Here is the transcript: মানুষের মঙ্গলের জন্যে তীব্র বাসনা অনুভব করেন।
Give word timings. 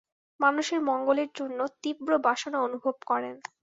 মানুষের 0.39 0.79
মঙ্গলের 0.89 1.29
জন্যে 1.35 1.65
তীব্র 1.81 2.11
বাসনা 2.25 2.57
অনুভব 2.61 2.95
করেন। 3.07 3.35